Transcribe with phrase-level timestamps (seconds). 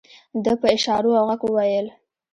[0.43, 1.87] ده په اشارو او غږ وويل.